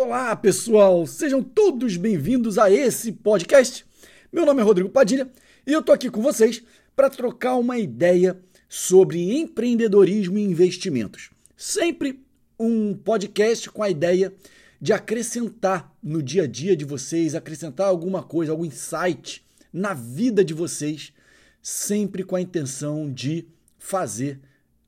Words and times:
Olá, 0.00 0.36
pessoal! 0.36 1.04
Sejam 1.08 1.42
todos 1.42 1.96
bem-vindos 1.96 2.56
a 2.56 2.70
esse 2.70 3.10
podcast. 3.10 3.84
Meu 4.32 4.46
nome 4.46 4.60
é 4.60 4.64
Rodrigo 4.64 4.88
Padilha 4.88 5.28
e 5.66 5.72
eu 5.72 5.82
tô 5.82 5.90
aqui 5.90 6.08
com 6.08 6.22
vocês 6.22 6.62
para 6.94 7.10
trocar 7.10 7.56
uma 7.56 7.80
ideia 7.80 8.38
sobre 8.68 9.36
empreendedorismo 9.36 10.38
e 10.38 10.44
investimentos. 10.44 11.30
Sempre 11.56 12.24
um 12.56 12.94
podcast 12.94 13.68
com 13.70 13.82
a 13.82 13.90
ideia 13.90 14.32
de 14.80 14.92
acrescentar 14.92 15.92
no 16.00 16.22
dia 16.22 16.44
a 16.44 16.46
dia 16.46 16.76
de 16.76 16.84
vocês, 16.84 17.34
acrescentar 17.34 17.88
alguma 17.88 18.22
coisa, 18.22 18.52
algum 18.52 18.64
insight 18.64 19.44
na 19.72 19.94
vida 19.94 20.44
de 20.44 20.54
vocês, 20.54 21.12
sempre 21.60 22.22
com 22.22 22.36
a 22.36 22.40
intenção 22.40 23.12
de 23.12 23.48
fazer 23.76 24.38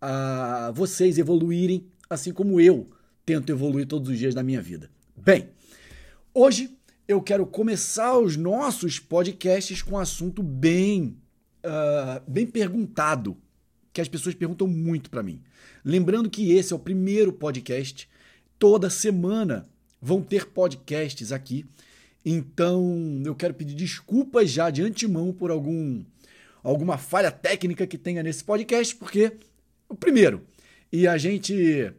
uh, 0.00 0.72
vocês 0.72 1.18
evoluírem, 1.18 1.84
assim 2.08 2.32
como 2.32 2.61
eu 2.61 2.88
tento 3.27 3.50
evoluir 3.50 3.88
todos 3.88 4.08
os 4.08 4.16
dias 4.16 4.36
da 4.36 4.42
minha 4.45 4.62
vida. 4.62 4.88
Bem, 5.23 5.50
hoje 6.33 6.79
eu 7.06 7.20
quero 7.20 7.45
começar 7.45 8.19
os 8.19 8.38
nossos 8.38 8.98
podcasts 8.98 9.83
com 9.83 9.96
um 9.96 9.98
assunto 9.98 10.43
bem, 10.43 11.19
uh, 11.62 12.23
bem 12.27 12.46
perguntado, 12.46 13.37
que 13.93 14.01
as 14.01 14.09
pessoas 14.09 14.34
perguntam 14.34 14.66
muito 14.66 15.10
para 15.10 15.23
mim. 15.23 15.43
Lembrando 15.84 16.30
que 16.30 16.52
esse 16.52 16.73
é 16.73 16.77
o 16.77 16.79
primeiro 16.79 17.34
podcast. 17.34 18.09
Toda 18.59 18.88
semana 18.88 19.69
vão 20.01 20.23
ter 20.23 20.46
podcasts 20.46 21.32
aqui. 21.32 21.66
Então 22.24 23.21
eu 23.23 23.34
quero 23.34 23.52
pedir 23.52 23.74
desculpas 23.74 24.51
já 24.51 24.71
de 24.71 24.80
antemão 24.80 25.34
por 25.34 25.51
algum 25.51 26.02
alguma 26.62 26.96
falha 26.96 27.30
técnica 27.30 27.87
que 27.87 27.98
tenha 27.98 28.23
nesse 28.23 28.43
podcast, 28.43 28.96
porque 28.96 29.37
o 29.87 29.95
primeiro, 29.95 30.46
e 30.91 31.07
a 31.07 31.18
gente 31.18 31.93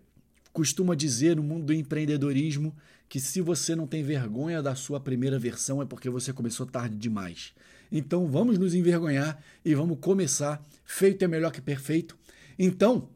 costuma 0.51 0.95
dizer 0.95 1.35
no 1.35 1.43
mundo 1.43 1.67
do 1.67 1.73
empreendedorismo 1.73 2.75
que 3.11 3.19
se 3.19 3.41
você 3.41 3.75
não 3.75 3.85
tem 3.85 4.01
vergonha 4.01 4.63
da 4.63 4.73
sua 4.73 4.97
primeira 4.97 5.37
versão 5.37 5.81
é 5.81 5.85
porque 5.85 6.09
você 6.09 6.31
começou 6.31 6.65
tarde 6.65 6.95
demais. 6.95 7.53
Então 7.91 8.25
vamos 8.25 8.57
nos 8.57 8.73
envergonhar 8.73 9.43
e 9.65 9.75
vamos 9.75 9.97
começar. 9.99 10.65
Feito 10.85 11.25
é 11.25 11.27
melhor 11.27 11.51
que 11.51 11.59
perfeito. 11.59 12.17
Então, 12.57 13.09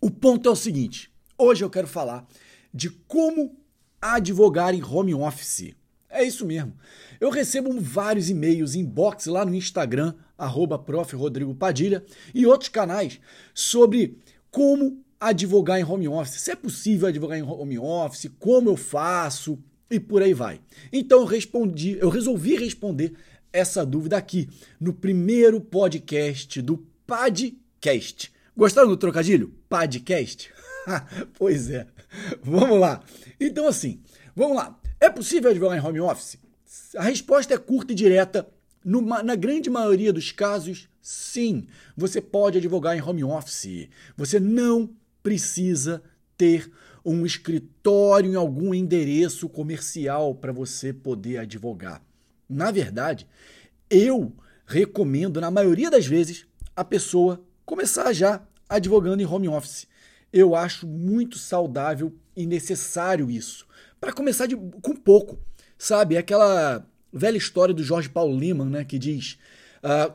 o 0.00 0.10
ponto 0.10 0.48
é 0.48 0.50
o 0.50 0.56
seguinte: 0.56 1.12
hoje 1.36 1.62
eu 1.62 1.68
quero 1.68 1.86
falar 1.86 2.26
de 2.72 2.88
como 2.88 3.60
advogar 4.00 4.74
em 4.74 4.82
home 4.82 5.12
office. 5.12 5.74
É 6.08 6.24
isso 6.24 6.46
mesmo. 6.46 6.72
Eu 7.20 7.28
recebo 7.28 7.78
vários 7.78 8.30
e-mails, 8.30 8.74
inbox 8.74 9.26
lá 9.26 9.44
no 9.44 9.54
Instagram, 9.54 10.14
arroba 10.38 10.82
e 12.34 12.46
outros 12.46 12.70
canais 12.70 13.20
sobre 13.52 14.16
como 14.50 15.04
advogar 15.20 15.78
em 15.78 15.84
home 15.84 16.08
office. 16.08 16.40
Se 16.40 16.50
é 16.50 16.56
possível 16.56 17.08
advogar 17.08 17.38
em 17.38 17.42
home 17.42 17.78
office, 17.78 18.30
como 18.38 18.70
eu 18.70 18.76
faço 18.76 19.58
e 19.90 19.98
por 19.98 20.22
aí 20.22 20.34
vai. 20.34 20.60
Então 20.92 21.20
eu 21.20 21.24
respondi, 21.24 21.98
eu 21.98 22.08
resolvi 22.08 22.56
responder 22.56 23.14
essa 23.52 23.84
dúvida 23.84 24.16
aqui 24.16 24.48
no 24.78 24.92
primeiro 24.92 25.60
podcast 25.60 26.60
do 26.60 26.86
Padcast. 27.06 28.32
Gostaram 28.56 28.88
do 28.88 28.96
trocadilho? 28.96 29.54
Podcast? 29.68 30.52
pois 31.38 31.70
é. 31.70 31.86
Vamos 32.42 32.78
lá. 32.78 33.02
Então 33.40 33.66
assim, 33.66 34.00
vamos 34.34 34.56
lá. 34.56 34.78
É 35.00 35.08
possível 35.08 35.50
advogar 35.50 35.78
em 35.78 35.84
home 35.84 36.00
office? 36.00 36.38
A 36.96 37.04
resposta 37.04 37.54
é 37.54 37.58
curta 37.58 37.92
e 37.92 37.96
direta. 37.96 38.48
Numa, 38.84 39.22
na 39.22 39.34
grande 39.34 39.68
maioria 39.68 40.12
dos 40.12 40.32
casos, 40.32 40.88
sim, 41.02 41.66
você 41.96 42.20
pode 42.20 42.58
advogar 42.58 42.96
em 42.96 43.02
home 43.02 43.24
office. 43.24 43.88
Você 44.16 44.38
não 44.38 44.90
precisa 45.22 46.02
ter 46.36 46.70
um 47.04 47.24
escritório 47.24 48.30
em 48.30 48.34
algum 48.34 48.74
endereço 48.74 49.48
comercial 49.48 50.34
para 50.34 50.52
você 50.52 50.92
poder 50.92 51.38
advogar. 51.38 52.02
Na 52.48 52.70
verdade, 52.70 53.26
eu 53.90 54.32
recomendo, 54.66 55.40
na 55.40 55.50
maioria 55.50 55.90
das 55.90 56.06
vezes, 56.06 56.46
a 56.76 56.84
pessoa 56.84 57.42
começar 57.64 58.12
já 58.12 58.42
advogando 58.68 59.22
em 59.22 59.26
home 59.26 59.48
office. 59.48 59.86
Eu 60.32 60.54
acho 60.54 60.86
muito 60.86 61.38
saudável 61.38 62.14
e 62.36 62.46
necessário 62.46 63.30
isso. 63.30 63.66
Para 64.00 64.12
começar 64.12 64.46
de, 64.46 64.56
com 64.56 64.94
pouco, 64.94 65.38
sabe? 65.78 66.14
É 66.14 66.18
aquela 66.18 66.86
velha 67.12 67.38
história 67.38 67.74
do 67.74 67.82
Jorge 67.82 68.08
Paulo 68.08 68.38
Lima, 68.38 68.64
né, 68.64 68.84
que 68.84 68.98
diz: 68.98 69.38
uh, 69.82 70.12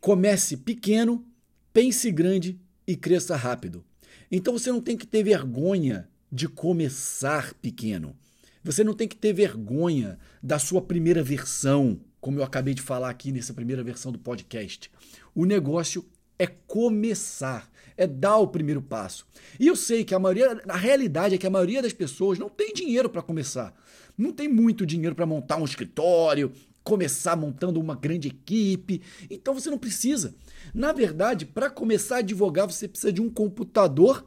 comece 0.00 0.56
pequeno, 0.56 1.24
pense 1.72 2.10
grande 2.10 2.58
e 2.86 2.96
cresça 2.96 3.36
rápido. 3.36 3.84
Então 4.30 4.56
você 4.56 4.70
não 4.70 4.80
tem 4.80 4.96
que 4.96 5.06
ter 5.06 5.22
vergonha 5.24 6.08
de 6.30 6.46
começar 6.48 7.52
pequeno. 7.54 8.16
Você 8.62 8.84
não 8.84 8.94
tem 8.94 9.08
que 9.08 9.16
ter 9.16 9.32
vergonha 9.32 10.18
da 10.42 10.58
sua 10.58 10.80
primeira 10.80 11.22
versão, 11.22 12.00
como 12.20 12.38
eu 12.38 12.44
acabei 12.44 12.74
de 12.74 12.82
falar 12.82 13.10
aqui 13.10 13.32
nessa 13.32 13.54
primeira 13.54 13.82
versão 13.82 14.12
do 14.12 14.18
podcast. 14.18 14.90
O 15.34 15.44
negócio 15.44 16.04
é 16.38 16.46
começar, 16.46 17.70
é 17.96 18.06
dar 18.06 18.36
o 18.36 18.48
primeiro 18.48 18.80
passo. 18.80 19.26
E 19.58 19.66
eu 19.66 19.74
sei 19.74 20.04
que 20.04 20.14
a 20.14 20.18
maioria, 20.18 20.62
a 20.68 20.76
realidade 20.76 21.34
é 21.34 21.38
que 21.38 21.46
a 21.46 21.50
maioria 21.50 21.82
das 21.82 21.92
pessoas 21.92 22.38
não 22.38 22.48
tem 22.48 22.72
dinheiro 22.72 23.10
para 23.10 23.22
começar. 23.22 23.74
Não 24.16 24.32
tem 24.32 24.48
muito 24.48 24.86
dinheiro 24.86 25.14
para 25.14 25.26
montar 25.26 25.56
um 25.56 25.64
escritório, 25.64 26.52
começar 26.84 27.36
montando 27.36 27.80
uma 27.80 27.94
grande 27.94 28.28
equipe. 28.28 29.02
Então 29.28 29.54
você 29.54 29.70
não 29.70 29.78
precisa. 29.78 30.34
Na 30.74 30.92
verdade, 30.92 31.46
para 31.46 31.70
começar 31.70 32.16
a 32.16 32.18
advogar, 32.18 32.66
você 32.66 32.86
precisa 32.86 33.12
de 33.12 33.20
um 33.20 33.30
computador, 33.30 34.24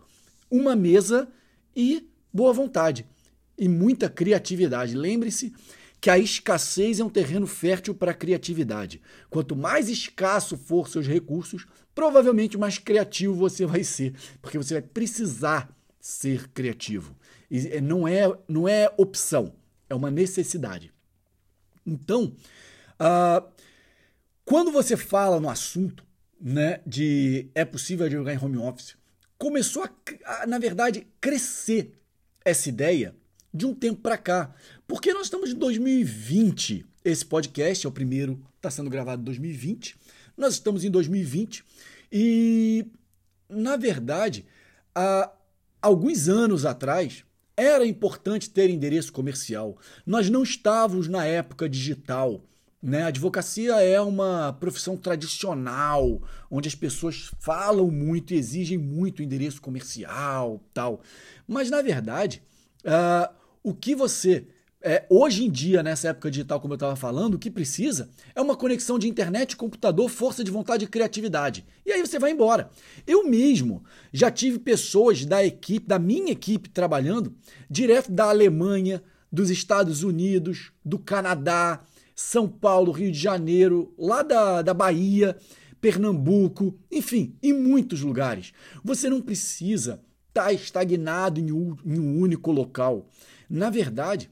uma 0.50 0.76
mesa 0.76 1.28
e 1.76 2.10
boa 2.32 2.54
vontade. 2.54 3.06
E 3.58 3.68
muita 3.68 4.10
criatividade. 4.10 4.96
Lembre-se 4.96 5.54
que 6.02 6.10
a 6.10 6.18
escassez 6.18 7.00
é 7.00 7.04
um 7.04 7.10
terreno 7.10 7.48
fértil 7.48 7.96
para 7.96 8.12
a 8.12 8.16
criatividade. 8.16 9.02
Quanto 9.30 9.56
mais 9.56 9.88
escasso 9.88 10.58
for 10.58 10.90
seus 10.90 11.08
recursos, 11.08 11.66
provavelmente 11.96 12.58
mais 12.58 12.78
criativo 12.78 13.34
você 13.34 13.66
vai 13.66 13.86
ser, 13.86 14.14
porque 14.42 14.58
você 14.58 14.74
vai 14.74 14.82
precisar 14.82 15.74
ser 16.02 16.50
criativo. 16.50 17.16
E 17.50 17.80
não 17.80 18.06
é, 18.06 18.24
não 18.50 18.68
é 18.68 18.94
opção, 18.98 19.54
é 19.90 19.96
uma 19.96 20.12
necessidade. 20.12 20.92
Então, 21.86 22.36
uh, 23.00 23.48
quando 24.44 24.72
você 24.72 24.98
fala 24.98 25.40
no 25.40 25.50
assunto 25.50 26.04
né, 26.44 26.82
de 26.86 27.48
é 27.56 27.64
possível 27.64 28.12
jogar 28.12 28.34
em 28.34 28.38
home 28.38 28.58
office, 28.58 28.98
começou 29.38 29.86
a, 29.86 29.90
a, 30.26 30.46
na 30.46 30.60
verdade, 30.60 31.08
crescer 31.22 31.98
essa 32.44 32.68
ideia 32.68 33.16
de 33.54 33.66
um 33.66 33.74
tempo 33.74 34.02
para 34.02 34.18
cá. 34.18 34.54
Porque 34.86 35.14
nós 35.14 35.28
estamos 35.28 35.52
em 35.52 35.56
2020. 35.56 36.86
Esse 37.06 37.26
podcast 37.26 37.86
é 37.86 37.90
o 37.90 37.94
primeiro, 37.94 38.46
está 38.58 38.70
sendo 38.70 38.90
gravado 38.90 39.22
em 39.22 39.26
2020. 39.26 39.96
Nós 40.36 40.56
estamos 40.56 40.84
em 40.84 40.92
2020 40.92 41.64
e, 42.12 42.88
na 43.48 43.78
verdade, 43.78 44.46
há 44.94 45.32
alguns 45.82 46.28
anos 46.28 46.66
atrás, 46.66 47.24
era 47.56 47.86
importante 47.86 48.50
ter 48.50 48.70
endereço 48.70 49.14
comercial. 49.14 49.78
Nós 50.06 50.30
não 50.30 50.44
estávamos 50.44 51.08
na 51.08 51.26
época 51.26 51.70
digital. 51.70 52.44
Né? 52.84 53.04
A 53.04 53.08
advocacia 53.08 53.76
é 53.82 54.02
uma 54.02 54.52
profissão 54.60 54.98
tradicional, 54.98 56.22
onde 56.52 56.68
as 56.68 56.76
pessoas 56.76 57.32
falam 57.40 57.90
muito 57.90 58.34
exigem 58.34 58.78
muito 58.78 59.24
endereço 59.24 59.62
comercial, 59.62 60.62
tal. 60.74 61.02
Mas 61.48 61.70
na 61.70 61.82
verdade, 61.82 62.44
uh, 62.84 63.34
o 63.64 63.74
que 63.74 63.96
você 63.96 64.46
é, 64.86 65.06
hoje 65.10 65.46
em 65.46 65.50
dia, 65.50 65.82
nessa 65.82 66.10
época 66.10 66.30
digital, 66.30 66.60
como 66.60 66.74
eu 66.74 66.76
estava 66.76 66.98
falando, 66.98 67.36
o 67.36 67.40
que 67.40 67.50
precisa 67.50 68.10
é 68.36 68.42
uma 68.42 68.54
conexão 68.54 69.00
de 69.00 69.08
internet, 69.08 69.56
computador, 69.56 70.10
força 70.10 70.44
de 70.44 70.52
vontade 70.52 70.84
e 70.84 70.88
criatividade. 70.90 71.66
E 71.86 71.92
aí 71.94 72.02
você 72.02 72.20
vai 72.20 72.32
embora. 72.32 72.70
Eu 73.08 73.26
mesmo 73.26 73.82
já 74.12 74.30
tive 74.30 74.60
pessoas 74.60 75.24
da 75.24 75.42
equipe, 75.42 75.88
da 75.88 75.98
minha 75.98 76.34
equipe, 76.34 76.68
trabalhando 76.68 77.34
direto 77.70 78.12
da 78.12 78.26
Alemanha, 78.26 79.02
dos 79.32 79.50
Estados 79.50 80.04
Unidos, 80.04 80.74
do 80.84 81.00
Canadá, 81.00 81.82
São 82.16 82.48
Paulo, 82.48 82.92
Rio 82.92 83.12
de 83.12 83.20
Janeiro, 83.20 83.94
lá 83.98 84.22
da, 84.22 84.62
da 84.62 84.74
Bahia, 84.74 85.38
Pernambuco, 85.82 86.78
enfim, 86.92 87.36
em 87.42 87.54
muitos 87.54 88.02
lugares. 88.02 88.54
Você 88.84 89.10
não 89.10 89.22
precisa 89.22 90.02
estar 90.30 90.46
tá 90.46 90.54
estagnado 90.54 91.40
em 91.40 91.52
um, 91.52 91.76
em 91.86 92.00
um 92.00 92.20
único 92.20 92.52
local. 92.52 93.10
Na 93.50 93.70
verdade, 93.70 94.32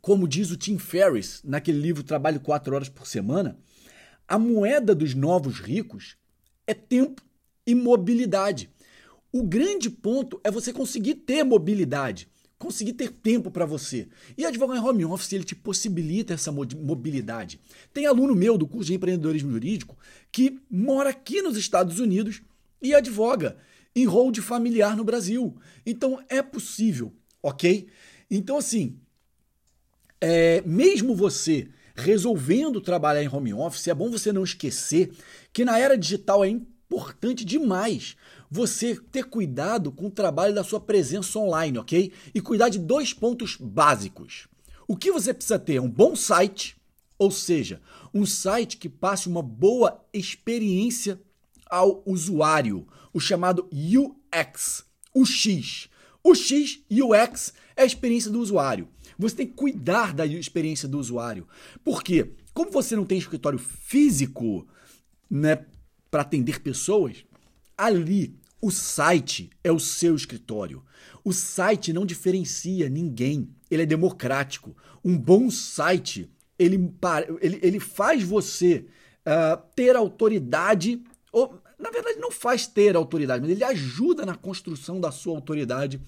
como 0.00 0.28
diz 0.28 0.50
o 0.50 0.56
Tim 0.56 0.78
Ferriss 0.78 1.40
naquele 1.44 1.80
livro 1.80 2.02
Trabalho 2.02 2.40
quatro 2.40 2.74
horas 2.74 2.88
por 2.88 3.06
semana, 3.06 3.58
a 4.28 4.38
moeda 4.38 4.94
dos 4.94 5.14
novos 5.14 5.60
ricos 5.60 6.16
é 6.66 6.74
tempo 6.74 7.22
e 7.66 7.74
mobilidade. 7.74 8.70
O 9.32 9.42
grande 9.42 9.90
ponto 9.90 10.40
é 10.44 10.50
você 10.50 10.72
conseguir 10.72 11.16
ter 11.16 11.42
mobilidade, 11.42 12.28
conseguir 12.64 12.94
ter 12.94 13.10
tempo 13.10 13.50
para 13.50 13.66
você. 13.66 14.08
E 14.38 14.46
advogar 14.46 14.78
em 14.78 14.80
home 14.80 15.04
office 15.04 15.32
ele 15.34 15.44
te 15.44 15.54
possibilita 15.54 16.32
essa 16.32 16.50
mobilidade. 16.50 17.60
Tem 17.92 18.06
aluno 18.06 18.34
meu 18.34 18.56
do 18.56 18.66
curso 18.66 18.86
de 18.86 18.94
empreendedorismo 18.94 19.52
jurídico 19.52 19.98
que 20.32 20.58
mora 20.70 21.10
aqui 21.10 21.42
nos 21.42 21.58
Estados 21.58 22.00
Unidos 22.00 22.40
e 22.80 22.94
advoga 22.94 23.58
em 23.94 24.06
hold 24.06 24.38
familiar 24.38 24.96
no 24.96 25.04
Brasil. 25.04 25.54
Então 25.84 26.24
é 26.28 26.40
possível, 26.40 27.12
ok? 27.42 27.86
Então, 28.30 28.56
assim, 28.56 28.98
é, 30.18 30.62
mesmo 30.62 31.14
você 31.14 31.68
resolvendo 31.94 32.80
trabalhar 32.80 33.22
em 33.22 33.28
home 33.28 33.52
office, 33.52 33.88
é 33.88 33.94
bom 33.94 34.10
você 34.10 34.32
não 34.32 34.42
esquecer 34.42 35.12
que 35.52 35.66
na 35.66 35.78
era 35.78 35.98
digital 35.98 36.42
é 36.42 36.48
importante 36.48 37.44
demais 37.44 38.16
você 38.54 38.94
ter 39.10 39.24
cuidado 39.24 39.90
com 39.90 40.06
o 40.06 40.10
trabalho 40.12 40.54
da 40.54 40.62
sua 40.62 40.78
presença 40.78 41.36
online, 41.40 41.76
ok? 41.76 42.12
E 42.32 42.40
cuidar 42.40 42.68
de 42.68 42.78
dois 42.78 43.12
pontos 43.12 43.56
básicos. 43.56 44.46
O 44.86 44.96
que 44.96 45.10
você 45.10 45.34
precisa 45.34 45.58
ter 45.58 45.74
é 45.74 45.82
um 45.82 45.90
bom 45.90 46.14
site, 46.14 46.76
ou 47.18 47.32
seja, 47.32 47.82
um 48.14 48.24
site 48.24 48.76
que 48.76 48.88
passe 48.88 49.28
uma 49.28 49.42
boa 49.42 50.00
experiência 50.12 51.20
ao 51.68 52.00
usuário, 52.06 52.86
o 53.12 53.18
chamado 53.18 53.68
UX, 53.72 54.84
o 55.12 55.26
X. 55.26 55.88
O 56.22 56.32
X, 56.32 56.78
UX, 56.88 57.52
é 57.76 57.82
a 57.82 57.86
experiência 57.86 58.30
do 58.30 58.38
usuário. 58.38 58.86
Você 59.18 59.34
tem 59.34 59.48
que 59.48 59.54
cuidar 59.54 60.14
da 60.14 60.24
experiência 60.24 60.86
do 60.86 61.00
usuário. 61.00 61.48
Por 61.82 62.04
quê? 62.04 62.30
Como 62.52 62.70
você 62.70 62.94
não 62.94 63.04
tem 63.04 63.18
escritório 63.18 63.58
físico, 63.58 64.64
né, 65.28 65.66
para 66.08 66.22
atender 66.22 66.60
pessoas, 66.60 67.24
ali 67.76 68.43
o 68.64 68.70
site 68.70 69.50
é 69.62 69.70
o 69.70 69.78
seu 69.78 70.16
escritório. 70.16 70.82
O 71.22 71.34
site 71.34 71.92
não 71.92 72.06
diferencia 72.06 72.88
ninguém. 72.88 73.50
Ele 73.70 73.82
é 73.82 73.86
democrático. 73.86 74.74
Um 75.04 75.18
bom 75.18 75.50
site 75.50 76.30
ele, 76.58 76.94
ele, 77.42 77.58
ele 77.60 77.78
faz 77.78 78.22
você 78.22 78.86
uh, 79.26 79.62
ter 79.76 79.96
autoridade, 79.96 81.02
ou 81.30 81.60
na 81.78 81.90
verdade 81.90 82.18
não 82.18 82.30
faz 82.30 82.66
ter 82.66 82.96
autoridade, 82.96 83.42
mas 83.42 83.50
ele 83.50 83.64
ajuda 83.64 84.24
na 84.24 84.34
construção 84.34 84.98
da 84.98 85.12
sua 85.12 85.34
autoridade 85.34 86.00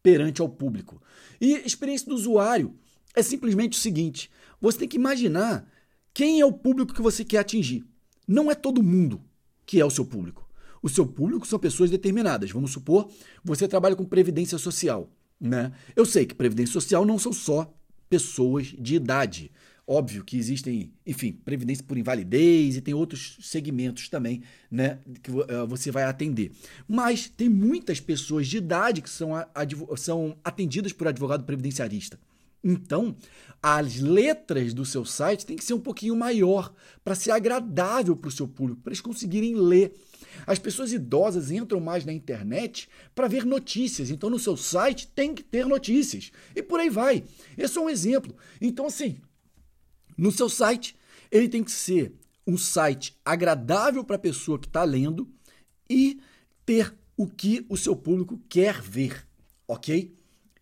perante 0.00 0.40
ao 0.40 0.48
público. 0.48 1.02
E 1.40 1.54
experiência 1.66 2.06
do 2.06 2.14
usuário 2.14 2.76
é 3.12 3.24
simplesmente 3.24 3.76
o 3.76 3.80
seguinte: 3.80 4.30
você 4.60 4.78
tem 4.78 4.88
que 4.88 4.98
imaginar 4.98 5.68
quem 6.12 6.40
é 6.40 6.46
o 6.46 6.52
público 6.52 6.94
que 6.94 7.02
você 7.02 7.24
quer 7.24 7.38
atingir. 7.38 7.84
Não 8.24 8.52
é 8.52 8.54
todo 8.54 8.84
mundo 8.84 9.20
que 9.66 9.80
é 9.80 9.84
o 9.84 9.90
seu 9.90 10.04
público. 10.04 10.43
O 10.84 10.88
seu 10.90 11.06
público 11.06 11.46
são 11.46 11.58
pessoas 11.58 11.90
determinadas. 11.90 12.50
Vamos 12.50 12.70
supor, 12.70 13.10
você 13.42 13.66
trabalha 13.66 13.96
com 13.96 14.04
previdência 14.04 14.58
social, 14.58 15.10
né? 15.40 15.72
Eu 15.96 16.04
sei 16.04 16.26
que 16.26 16.34
previdência 16.34 16.74
social 16.74 17.06
não 17.06 17.18
são 17.18 17.32
só 17.32 17.74
pessoas 18.06 18.66
de 18.66 18.96
idade. 18.96 19.50
Óbvio 19.86 20.22
que 20.22 20.36
existem, 20.36 20.92
enfim, 21.06 21.32
previdência 21.32 21.82
por 21.88 21.96
invalidez 21.96 22.76
e 22.76 22.82
tem 22.82 22.92
outros 22.92 23.38
segmentos 23.40 24.10
também, 24.10 24.42
né, 24.70 24.98
que 25.22 25.30
uh, 25.30 25.66
você 25.66 25.90
vai 25.90 26.04
atender. 26.04 26.52
Mas 26.86 27.30
tem 27.30 27.48
muitas 27.48 27.98
pessoas 27.98 28.46
de 28.46 28.58
idade 28.58 29.00
que 29.00 29.08
são, 29.08 29.30
são 29.96 30.36
atendidas 30.44 30.92
por 30.92 31.08
advogado 31.08 31.44
previdenciarista. 31.44 32.18
Então, 32.64 33.14
as 33.62 34.00
letras 34.00 34.72
do 34.72 34.86
seu 34.86 35.04
site 35.04 35.44
têm 35.44 35.56
que 35.56 35.64
ser 35.64 35.74
um 35.74 35.80
pouquinho 35.80 36.16
maior 36.16 36.72
para 37.04 37.14
ser 37.14 37.30
agradável 37.30 38.16
para 38.16 38.28
o 38.28 38.32
seu 38.32 38.48
público, 38.48 38.80
para 38.80 38.90
eles 38.90 39.02
conseguirem 39.02 39.54
ler. 39.54 39.94
As 40.46 40.58
pessoas 40.58 40.92
idosas 40.92 41.50
entram 41.50 41.78
mais 41.78 42.04
na 42.06 42.12
internet 42.12 42.88
para 43.14 43.28
ver 43.28 43.44
notícias, 43.44 44.10
então 44.10 44.30
no 44.30 44.38
seu 44.38 44.56
site 44.56 45.06
tem 45.08 45.34
que 45.34 45.42
ter 45.42 45.66
notícias. 45.66 46.32
E 46.56 46.62
por 46.62 46.80
aí 46.80 46.88
vai. 46.88 47.22
Esse 47.56 47.76
é 47.76 47.80
um 47.80 47.90
exemplo. 47.90 48.34
Então, 48.60 48.86
assim, 48.86 49.18
no 50.16 50.32
seu 50.32 50.48
site, 50.48 50.96
ele 51.30 51.48
tem 51.48 51.62
que 51.62 51.70
ser 51.70 52.14
um 52.46 52.56
site 52.56 53.16
agradável 53.24 54.04
para 54.04 54.16
a 54.16 54.18
pessoa 54.18 54.58
que 54.58 54.66
está 54.66 54.84
lendo 54.84 55.28
e 55.88 56.18
ter 56.64 56.94
o 57.16 57.26
que 57.26 57.64
o 57.68 57.76
seu 57.76 57.94
público 57.94 58.40
quer 58.48 58.80
ver, 58.80 59.26
ok? 59.68 60.14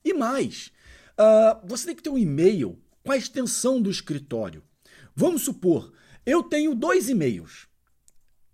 E 0.05 0.15
mais, 0.15 0.71
uh, 1.19 1.59
você 1.67 1.87
tem 1.87 1.97
que 1.97 2.03
ter 2.03 2.11
um 2.11 2.19
e-mail 2.19 2.79
com 3.05 3.13
a 3.13 3.17
extensão 3.17 3.81
do 3.81 3.91
escritório. 3.91 4.63
Vamos 5.15 5.43
supor, 5.43 5.93
eu 6.25 6.43
tenho 6.43 6.75
dois 6.75 7.09
e-mails. 7.09 7.69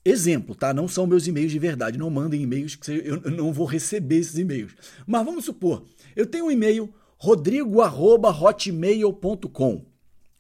Exemplo, 0.04 0.54
tá? 0.54 0.72
Não 0.72 0.86
são 0.88 1.06
meus 1.06 1.26
e-mails 1.26 1.52
de 1.52 1.58
verdade. 1.58 1.98
Não 1.98 2.08
mandem 2.08 2.40
e-mails 2.40 2.76
que 2.76 2.90
eu 2.90 3.20
não 3.30 3.52
vou 3.52 3.66
receber 3.66 4.16
esses 4.16 4.38
e-mails. 4.38 4.74
Mas 5.06 5.24
vamos 5.24 5.44
supor, 5.44 5.84
eu 6.16 6.24
tenho 6.24 6.46
um 6.46 6.50
e-mail 6.50 6.90
rodrigo@hotmail.com 7.18 9.84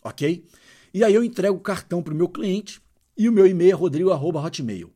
ok? 0.02 0.44
E 0.92 1.04
aí 1.04 1.14
eu 1.14 1.22
entrego 1.22 1.56
o 1.56 1.60
cartão 1.60 2.02
para 2.02 2.14
o 2.14 2.16
meu 2.16 2.28
cliente 2.28 2.80
e 3.16 3.28
o 3.28 3.32
meu 3.32 3.46
e-mail 3.46 3.70
é 3.70 3.74
rodrigo.hotmail. 3.74 4.92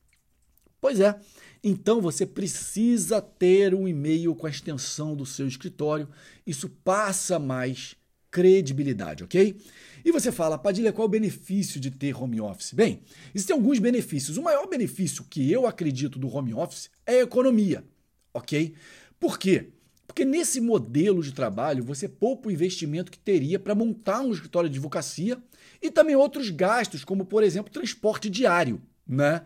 Pois 0.81 1.01
é, 1.01 1.21
então 1.63 2.01
você 2.01 2.25
precisa 2.25 3.21
ter 3.21 3.75
um 3.75 3.87
e-mail 3.87 4.35
com 4.35 4.47
a 4.47 4.51
extensão 4.51 5.15
do 5.15 5.27
seu 5.27 5.47
escritório. 5.47 6.09
Isso 6.47 6.67
passa 6.83 7.39
mais 7.39 7.95
credibilidade, 8.31 9.23
ok? 9.23 9.61
E 10.03 10.11
você 10.11 10.33
fala, 10.33 10.57
Padilha, 10.57 10.95
qual 10.95 11.05
é 11.05 11.09
o 11.09 11.11
benefício 11.11 11.79
de 11.79 11.91
ter 11.91 12.17
home 12.17 12.41
office? 12.41 12.73
Bem, 12.73 13.03
existem 13.35 13.53
alguns 13.53 13.79
benefícios. 13.79 14.39
O 14.39 14.43
maior 14.43 14.67
benefício 14.67 15.25
que 15.29 15.53
eu 15.53 15.67
acredito 15.67 16.19
do 16.19 16.35
home 16.35 16.55
office 16.55 16.89
é 17.05 17.19
a 17.19 17.23
economia, 17.23 17.85
ok? 18.33 18.73
Por 19.21 19.39
quê? 19.39 19.75
Porque 20.17 20.25
nesse 20.25 20.63
modelo 20.63 21.23
de 21.23 21.31
trabalho 21.31 21.85
você 21.85 22.09
poupa 22.09 22.49
o 22.49 22.51
investimento 22.51 23.13
que 23.13 23.19
teria 23.19 23.59
para 23.59 23.75
montar 23.75 24.23
um 24.23 24.33
escritório 24.33 24.67
de 24.67 24.79
advocacia 24.79 25.37
e 25.83 25.91
também 25.91 26.17
outros 26.17 26.49
gastos, 26.49 27.05
como 27.05 27.27
por 27.27 27.43
exemplo 27.43 27.71
transporte 27.71 28.31
diário, 28.31 28.81
né? 29.07 29.45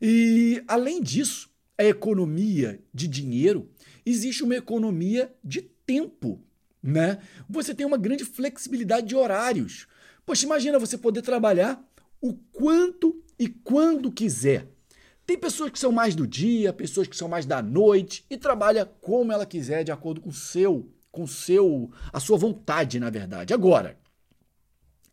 E 0.00 0.62
além 0.68 1.02
disso, 1.02 1.50
a 1.76 1.82
economia 1.82 2.78
de 2.94 3.08
dinheiro, 3.08 3.68
existe 4.06 4.44
uma 4.44 4.54
economia 4.54 5.34
de 5.42 5.62
tempo 5.84 6.40
né? 6.80 7.18
Você 7.48 7.74
tem 7.74 7.84
uma 7.84 7.96
grande 7.96 8.24
flexibilidade 8.24 9.08
de 9.08 9.16
horários. 9.16 9.88
Poxa, 10.24 10.44
imagina 10.44 10.78
você 10.78 10.96
poder 10.96 11.22
trabalhar 11.22 11.82
o 12.20 12.34
quanto 12.52 13.20
e 13.36 13.48
quando 13.48 14.12
quiser. 14.12 14.68
Tem 15.26 15.38
pessoas 15.38 15.70
que 15.70 15.78
são 15.78 15.90
mais 15.90 16.14
do 16.14 16.26
dia, 16.26 16.72
pessoas 16.72 17.08
que 17.08 17.16
são 17.16 17.28
mais 17.28 17.46
da 17.46 17.62
noite 17.62 18.24
e 18.28 18.36
trabalha 18.36 18.84
como 18.84 19.32
ela 19.32 19.46
quiser, 19.46 19.82
de 19.82 19.90
acordo 19.90 20.20
com 20.20 20.30
seu, 20.30 20.90
com 21.10 21.26
seu, 21.26 21.90
a 22.12 22.20
sua 22.20 22.36
vontade, 22.36 23.00
na 23.00 23.08
verdade. 23.08 23.54
Agora, 23.54 23.98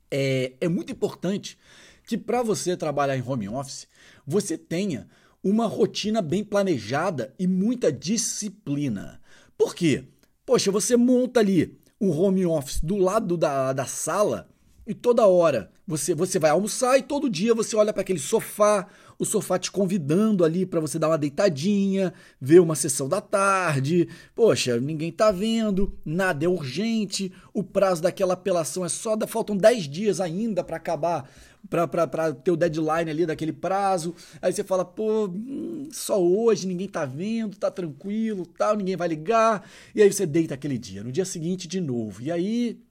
é, 0.10 0.54
é 0.60 0.68
muito 0.68 0.92
importante 0.92 1.58
que 2.06 2.18
para 2.18 2.44
você 2.44 2.76
trabalhar 2.76 3.16
em 3.16 3.24
home 3.26 3.48
office, 3.48 3.88
você 4.28 4.58
tenha 4.58 5.08
uma 5.42 5.66
rotina 5.66 6.22
bem 6.22 6.44
planejada 6.44 7.34
e 7.40 7.48
muita 7.48 7.92
disciplina. 7.92 9.22
Por 9.58 9.74
quê? 9.74 10.04
Poxa, 10.46 10.72
você 10.72 10.98
monta 10.98 11.40
ali 11.40 11.80
um 12.00 12.12
home 12.12 12.46
office 12.46 12.82
do 12.82 12.98
lado 12.98 13.38
da, 13.38 13.72
da 13.72 13.86
sala 13.86 14.50
e 14.86 14.94
toda 14.94 15.28
hora 15.28 15.72
você, 15.86 16.16
você 16.16 16.40
vai 16.40 16.52
almoçar 16.52 16.98
e 16.98 17.02
todo 17.02 17.30
dia 17.30 17.54
você 17.54 17.76
olha 17.76 17.92
para 17.92 18.02
aquele 18.02 18.20
sofá, 18.20 18.88
o 19.20 19.26
sofá 19.26 19.60
te 19.60 19.72
convidando 19.72 20.44
ali 20.44 20.66
para 20.66 20.80
você 20.80 20.98
dar 20.98 21.10
uma 21.10 21.18
deitadinha, 21.18 22.14
ver 22.40 22.60
uma 22.60 22.76
sessão 22.76 23.08
da 23.08 23.22
tarde. 23.22 24.08
Poxa, 24.34 24.80
ninguém 24.80 25.12
tá 25.12 25.32
vendo, 25.32 25.96
nada 26.04 26.46
é 26.46 26.48
urgente, 26.48 27.32
o 27.54 27.64
prazo 27.64 28.02
daquela 28.02 28.34
apelação 28.34 28.84
é 28.84 28.90
só, 28.90 29.18
faltam 29.28 29.56
10 29.56 29.88
dias 29.88 30.20
ainda 30.20 30.64
para 30.64 30.78
acabar 30.78 31.30
para 31.70 32.34
ter 32.34 32.52
o 32.52 32.58
deadline 32.58 33.12
ali 33.12 33.26
daquele 33.26 33.54
prazo. 33.54 34.16
Aí 34.42 34.52
você 34.52 34.64
fala, 34.64 34.84
pô, 34.84 35.28
hum, 35.28 35.90
só 35.92 36.22
hoje, 36.22 36.66
ninguém 36.68 36.88
tá 36.88 37.06
vendo, 37.06 37.56
tá 37.56 37.70
tranquilo, 37.70 38.46
tal, 38.46 38.76
ninguém 38.76 38.96
vai 38.96 39.08
ligar. 39.08 39.70
E 39.94 40.02
aí 40.02 40.12
você 40.12 40.26
deita 40.26 40.56
aquele 40.56 40.78
dia. 40.78 41.04
No 41.04 41.12
dia 41.12 41.26
seguinte, 41.26 41.68
de 41.68 41.80
novo. 41.80 42.22
E 42.22 42.32
aí 42.32 42.82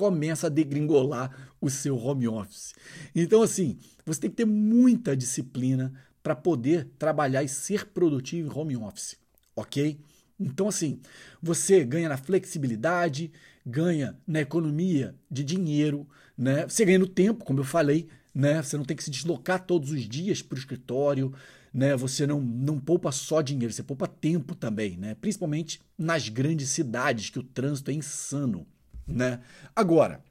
começa 0.00 0.46
a 0.46 0.50
degringolar 0.50 1.52
o 1.60 1.68
seu 1.68 1.94
home 1.94 2.26
office. 2.26 2.72
Então, 3.14 3.42
assim, 3.42 3.76
você 4.02 4.22
tem 4.22 4.30
que 4.30 4.36
ter 4.36 4.46
muita 4.46 5.14
disciplina 5.14 5.92
para 6.22 6.34
poder 6.34 6.88
trabalhar 6.98 7.42
e 7.42 7.48
ser 7.48 7.88
produtivo 7.88 8.50
em 8.50 8.58
home 8.58 8.76
office, 8.78 9.18
ok? 9.54 10.00
Então, 10.38 10.68
assim, 10.68 11.00
você 11.42 11.84
ganha 11.84 12.08
na 12.08 12.16
flexibilidade, 12.16 13.30
ganha 13.64 14.18
na 14.26 14.40
economia 14.40 15.14
de 15.30 15.44
dinheiro, 15.44 16.08
né? 16.34 16.66
Você 16.66 16.82
ganha 16.86 16.98
no 16.98 17.06
tempo, 17.06 17.44
como 17.44 17.60
eu 17.60 17.64
falei, 17.64 18.08
né? 18.34 18.62
Você 18.62 18.78
não 18.78 18.86
tem 18.86 18.96
que 18.96 19.04
se 19.04 19.10
deslocar 19.10 19.66
todos 19.66 19.90
os 19.90 20.08
dias 20.08 20.40
para 20.40 20.56
o 20.56 20.58
escritório, 20.58 21.34
né? 21.74 21.94
Você 21.94 22.26
não, 22.26 22.40
não 22.40 22.80
poupa 22.80 23.12
só 23.12 23.42
dinheiro, 23.42 23.70
você 23.70 23.82
poupa 23.82 24.06
tempo 24.06 24.54
também, 24.54 24.96
né? 24.96 25.14
Principalmente 25.14 25.78
nas 25.98 26.30
grandes 26.30 26.70
cidades 26.70 27.28
que 27.28 27.38
o 27.38 27.42
trânsito 27.42 27.90
é 27.90 27.94
insano, 27.94 28.66
né? 29.06 29.40
Agora, 29.74 30.22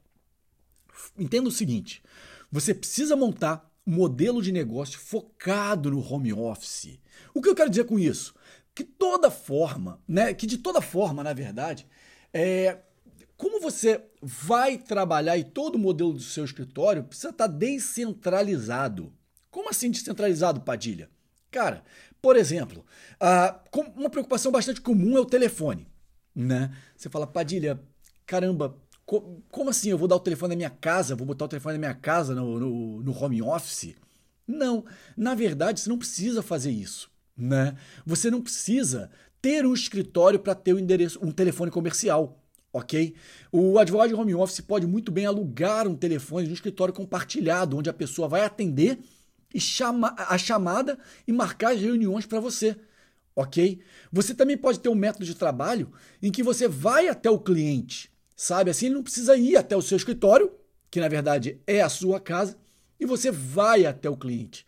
entenda 1.18 1.50
o 1.50 1.52
seguinte: 1.52 2.02
você 2.52 2.74
precisa 2.74 3.16
montar 3.16 3.70
um 3.86 3.92
modelo 3.92 4.42
de 4.42 4.52
negócio 4.52 5.00
focado 5.00 5.90
no 5.92 6.02
home 6.02 6.34
office. 6.34 7.00
O 7.34 7.42
que 7.42 7.50
eu 7.50 7.56
quero 7.56 7.70
dizer 7.70 7.86
com 7.86 7.98
isso? 7.98 8.34
Que 8.74 8.84
toda 8.84 9.32
forma, 9.32 10.02
né? 10.08 10.34
Que 10.34 10.48
de 10.48 10.58
toda 10.58 10.82
forma, 10.82 11.24
na 11.24 11.34
verdade, 11.34 11.88
é, 12.34 12.80
como 13.36 13.62
você 13.62 14.04
vai 14.22 14.78
trabalhar 14.78 15.38
e 15.38 15.44
todo 15.44 15.76
o 15.76 15.80
modelo 15.80 16.14
do 16.14 16.20
seu 16.20 16.44
escritório 16.44 17.04
precisa 17.04 17.30
estar 17.30 17.48
descentralizado. 17.48 19.14
Como 19.50 19.70
assim 19.70 19.90
descentralizado, 19.90 20.62
Padilha? 20.62 21.10
Cara, 21.50 21.84
por 22.22 22.36
exemplo, 22.36 22.86
uma 23.96 24.10
preocupação 24.10 24.52
bastante 24.52 24.82
comum 24.82 25.18
é 25.18 25.22
o 25.22 25.26
telefone. 25.26 25.88
Né? 26.36 26.76
Você 26.96 27.10
fala, 27.10 27.26
Padilha, 27.26 27.82
caramba, 28.30 28.78
como 29.06 29.72
assim? 29.72 29.90
Eu 29.90 29.98
vou 29.98 30.08
dar 30.08 30.16
o 30.16 30.20
telefone 30.20 30.52
da 30.52 30.56
minha 30.56 30.70
casa, 30.70 31.16
vou 31.16 31.26
botar 31.26 31.46
o 31.46 31.48
telefone 31.48 31.74
da 31.74 31.80
minha 31.80 31.96
casa 31.96 32.36
no, 32.36 32.60
no, 32.60 33.02
no 33.02 33.24
home 33.24 33.42
office? 33.42 33.96
Não, 34.48 34.86
na 35.18 35.34
verdade, 35.34 35.80
você 35.80 35.90
não 35.90 35.98
precisa 35.98 36.44
fazer 36.44 36.70
isso. 36.70 37.10
Né? 37.36 37.76
Você 38.06 38.30
não 38.30 38.42
precisa 38.42 39.10
ter 39.42 39.66
um 39.66 39.74
escritório 39.74 40.40
para 40.40 40.54
ter 40.54 40.74
um 40.74 40.80
endereço, 40.80 41.20
um 41.24 41.32
telefone 41.32 41.72
comercial 41.72 42.36
ok? 42.72 43.16
O 43.52 43.80
advogado 43.80 44.10
de 44.10 44.14
home 44.14 44.36
office 44.36 44.62
pode 44.62 44.86
muito 44.86 45.12
bem 45.12 45.26
alugar 45.26 45.88
um 45.88 45.96
telefone 45.96 46.46
de 46.46 46.52
um 46.52 46.54
escritório 46.54 46.94
compartilhado, 46.94 47.76
onde 47.76 47.90
a 47.90 47.94
pessoa 47.94 48.28
vai 48.28 48.42
atender 48.42 49.00
e 49.52 49.60
chama 49.60 50.14
a 50.16 50.38
chamada 50.38 51.00
e 51.28 51.34
marcar 51.34 51.74
as 51.74 51.82
reuniões 51.82 52.28
para 52.28 52.40
você, 52.40 52.78
ok? 53.36 53.80
Você 54.12 54.36
também 54.36 54.56
pode 54.56 54.80
ter 54.80 54.90
um 54.90 54.94
método 54.94 55.26
de 55.26 55.34
trabalho 55.34 55.92
em 56.22 56.32
que 56.32 56.44
você 56.44 56.68
vai 56.68 57.08
até 57.08 57.28
o 57.28 57.40
cliente, 57.40 58.12
sabe? 58.40 58.72
Assim 58.72 58.86
ele 58.86 58.96
não 58.96 59.04
precisa 59.04 59.36
ir 59.36 59.58
até 59.58 59.76
o 59.76 59.82
seu 59.82 59.98
escritório, 59.98 60.50
que 60.90 61.02
na 61.02 61.10
verdade 61.10 61.60
é 61.68 61.82
a 61.82 61.90
sua 61.90 62.22
casa, 62.22 62.58
e 62.98 63.06
você 63.06 63.30
vai 63.30 63.86
até 63.86 64.10
o 64.10 64.16
cliente. 64.16 64.66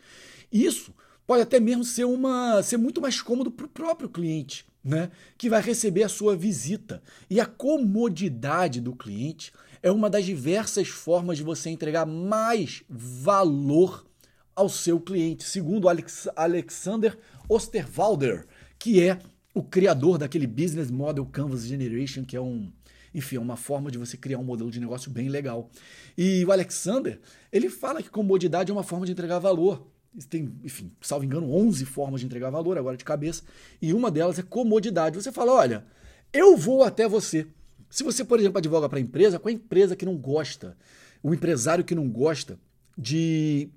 Isso 0.51 0.93
pode 1.25 1.43
até 1.43 1.57
mesmo 1.57 1.85
ser 1.85 2.03
uma 2.03 2.61
ser 2.61 2.75
muito 2.75 2.99
mais 2.99 3.21
cômodo 3.21 3.49
para 3.49 3.65
o 3.65 3.69
próprio 3.69 4.09
cliente 4.09 4.65
né, 4.83 5.09
que 5.37 5.49
vai 5.49 5.61
receber 5.61 6.03
a 6.03 6.09
sua 6.09 6.35
visita. 6.35 7.01
E 7.29 7.39
a 7.39 7.45
comodidade 7.45 8.81
do 8.81 8.93
cliente 8.93 9.53
é 9.81 9.89
uma 9.89 10.09
das 10.09 10.25
diversas 10.25 10.89
formas 10.89 11.37
de 11.37 11.43
você 11.43 11.69
entregar 11.69 12.05
mais 12.05 12.83
valor 12.89 14.05
ao 14.53 14.67
seu 14.67 14.99
cliente, 14.99 15.45
segundo 15.45 15.87
Alex 15.87 16.27
Alexander 16.35 17.17
Osterwalder, 17.47 18.45
que 18.77 19.01
é 19.01 19.17
o 19.53 19.63
criador 19.63 20.17
daquele 20.17 20.45
Business 20.45 20.91
Model 20.91 21.25
Canvas 21.25 21.65
Generation, 21.65 22.25
que 22.25 22.35
é 22.35 22.41
um, 22.41 22.69
enfim, 23.13 23.35
é 23.35 23.39
uma 23.39 23.57
forma 23.57 23.91
de 23.91 23.97
você 23.97 24.17
criar 24.17 24.37
um 24.37 24.43
modelo 24.43 24.71
de 24.71 24.79
negócio 24.79 25.11
bem 25.11 25.29
legal. 25.29 25.69
E 26.17 26.43
o 26.45 26.51
Alexander, 26.51 27.19
ele 27.51 27.69
fala 27.69 28.01
que 28.01 28.09
comodidade 28.09 28.71
é 28.71 28.73
uma 28.73 28.83
forma 28.83 29.05
de 29.05 29.11
entregar 29.11 29.39
valor 29.39 29.87
tem, 30.29 30.53
enfim, 30.63 30.91
salvo 30.99 31.23
engano, 31.23 31.49
11 31.53 31.85
formas 31.85 32.19
de 32.19 32.25
entregar 32.25 32.49
valor 32.49 32.77
agora 32.77 32.97
de 32.97 33.03
cabeça, 33.03 33.43
e 33.81 33.93
uma 33.93 34.11
delas 34.11 34.37
é 34.37 34.43
comodidade. 34.43 35.15
Você 35.15 35.31
fala, 35.31 35.53
olha, 35.53 35.85
eu 36.33 36.57
vou 36.57 36.83
até 36.83 37.07
você. 37.07 37.47
Se 37.89 38.03
você, 38.03 38.23
por 38.23 38.39
exemplo, 38.39 38.57
advoga 38.57 38.89
para 38.89 38.97
a 38.97 39.01
empresa, 39.01 39.39
com 39.39 39.47
a 39.47 39.51
empresa 39.51 39.95
que 39.95 40.05
não 40.05 40.17
gosta, 40.17 40.77
o 41.23 41.33
empresário 41.33 41.83
que 41.83 41.95
não 41.95 42.09
gosta 42.09 42.59
de 42.97 43.69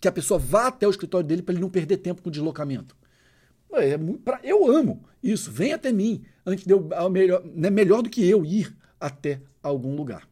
que 0.00 0.06
a 0.06 0.12
pessoa 0.12 0.38
vá 0.38 0.68
até 0.68 0.86
o 0.86 0.90
escritório 0.90 1.26
dele 1.26 1.42
para 1.42 1.54
ele 1.54 1.60
não 1.60 1.70
perder 1.70 1.98
tempo 1.98 2.22
com 2.22 2.28
o 2.28 2.32
deslocamento. 2.32 2.96
É, 3.72 3.96
pra, 4.24 4.40
eu 4.42 4.66
amo 4.66 5.04
isso, 5.22 5.50
vem 5.50 5.72
até 5.72 5.92
mim, 5.92 6.24
antes 6.46 6.64
de 6.64 6.72
eu, 6.72 6.88
melhor, 7.10 7.42
né, 7.44 7.70
melhor 7.70 8.02
do 8.02 8.10
que 8.10 8.24
eu 8.24 8.44
ir 8.44 8.74
até 9.00 9.40
algum 9.62 9.94
lugar. 9.94 10.28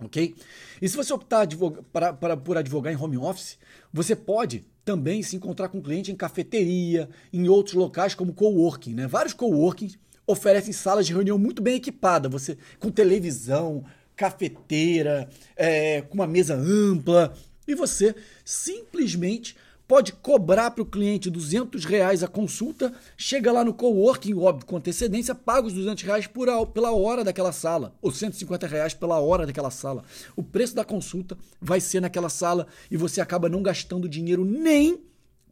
Ok? 0.00 0.34
E 0.80 0.88
se 0.88 0.96
você 0.96 1.12
optar 1.12 1.40
advoga, 1.40 1.82
para, 1.92 2.12
para, 2.12 2.36
por 2.36 2.56
advogar 2.56 2.92
em 2.92 2.96
home 2.96 3.18
office, 3.18 3.58
você 3.92 4.14
pode 4.14 4.64
também 4.84 5.22
se 5.22 5.36
encontrar 5.36 5.68
com 5.68 5.82
cliente 5.82 6.10
em 6.10 6.16
cafeteria, 6.16 7.08
em 7.32 7.48
outros 7.48 7.74
locais 7.74 8.14
como 8.14 8.32
coworking. 8.32 8.94
Né? 8.94 9.06
Vários 9.06 9.34
coworkings 9.34 9.98
oferecem 10.26 10.72
salas 10.72 11.06
de 11.06 11.12
reunião 11.12 11.38
muito 11.38 11.60
bem 11.60 11.76
equipadas, 11.76 12.30
você 12.30 12.56
com 12.78 12.90
televisão, 12.90 13.84
cafeteira, 14.14 15.28
é, 15.56 16.02
com 16.02 16.14
uma 16.14 16.26
mesa 16.26 16.54
ampla, 16.54 17.34
e 17.66 17.74
você 17.74 18.14
simplesmente 18.44 19.56
pode 19.88 20.12
cobrar 20.12 20.70
para 20.70 20.82
o 20.82 20.86
cliente 20.86 21.30
200 21.30 21.86
reais 21.86 22.22
a 22.22 22.28
consulta, 22.28 22.92
chega 23.16 23.50
lá 23.50 23.64
no 23.64 23.72
coworking, 23.72 24.34
óbvio, 24.34 24.66
com 24.66 24.76
antecedência, 24.76 25.34
paga 25.34 25.66
os 25.66 25.72
200 25.72 26.04
reais 26.04 26.26
por, 26.26 26.46
pela 26.68 26.92
hora 26.92 27.24
daquela 27.24 27.52
sala, 27.52 27.96
ou 28.02 28.12
150 28.12 28.66
reais 28.66 28.92
pela 28.92 29.18
hora 29.18 29.46
daquela 29.46 29.70
sala. 29.70 30.04
O 30.36 30.42
preço 30.42 30.74
da 30.74 30.84
consulta 30.84 31.38
vai 31.58 31.80
ser 31.80 32.00
naquela 32.00 32.28
sala 32.28 32.66
e 32.90 32.98
você 32.98 33.22
acaba 33.22 33.48
não 33.48 33.62
gastando 33.62 34.06
dinheiro 34.06 34.44
nem 34.44 35.02